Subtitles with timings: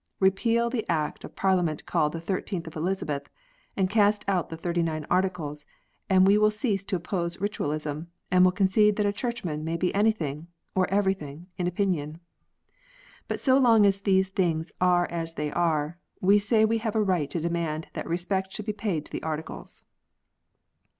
[0.19, 3.29] Repeal the Act of Parliament called the 13th of Elizabeth,
[3.77, 5.67] and cast out the Thirty nine Articles,
[6.09, 9.93] and we will cease to oppose Ritualism, and will concede that a Churchman may be
[9.93, 12.19] anything, or everything, in opinion.
[13.27, 17.29] But so long as things are as they are, we say we have a right
[17.29, 19.83] to demand that respect should be paid to the Articles.